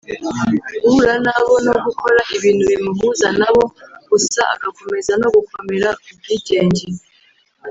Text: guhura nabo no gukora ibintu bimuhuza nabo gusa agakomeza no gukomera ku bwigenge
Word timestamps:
guhura 0.81 1.13
nabo 1.25 1.53
no 1.65 1.73
gukora 1.85 2.21
ibintu 2.35 2.63
bimuhuza 2.71 3.27
nabo 3.39 3.63
gusa 4.09 4.41
agakomeza 4.53 5.11
no 5.21 5.27
gukomera 5.35 5.89
ku 6.01 6.09
bwigenge 6.17 6.85